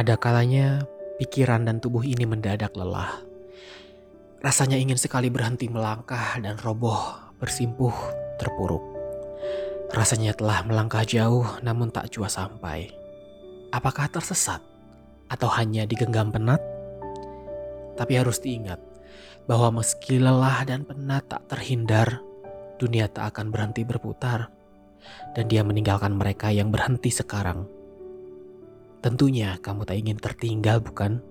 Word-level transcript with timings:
Ada 0.00 0.16
kalanya 0.16 0.80
pikiran 1.20 1.68
dan 1.68 1.76
tubuh 1.76 2.00
ini 2.00 2.24
mendadak 2.24 2.72
lelah. 2.72 3.20
Rasanya 4.40 4.80
ingin 4.80 4.96
sekali 4.96 5.28
berhenti 5.28 5.68
melangkah 5.68 6.40
dan 6.40 6.56
roboh, 6.56 7.20
bersimpuh, 7.36 7.92
terpuruk. 8.40 8.80
Rasanya 9.92 10.32
telah 10.32 10.64
melangkah 10.64 11.04
jauh 11.04 11.44
namun 11.60 11.92
tak 11.92 12.08
jua 12.16 12.32
sampai. 12.32 12.88
Apakah 13.76 14.08
tersesat? 14.08 14.64
Atau 15.28 15.52
hanya 15.52 15.84
digenggam 15.84 16.32
penat? 16.32 16.64
Tapi 18.00 18.16
harus 18.16 18.40
diingat 18.40 18.80
bahwa 19.44 19.84
meski 19.84 20.16
lelah 20.16 20.64
dan 20.64 20.88
penat 20.88 21.28
tak 21.28 21.44
terhindar, 21.44 22.24
dunia 22.80 23.04
tak 23.04 23.36
akan 23.36 23.52
berhenti 23.52 23.84
berputar. 23.84 24.48
Dan 25.36 25.52
dia 25.52 25.60
meninggalkan 25.60 26.16
mereka 26.16 26.48
yang 26.48 26.72
berhenti 26.72 27.12
sekarang 27.12 27.79
Tentunya 29.00 29.56
kamu 29.64 29.88
tak 29.88 29.96
ingin 29.96 30.18
tertinggal 30.20 30.84
bukan? 30.84 31.24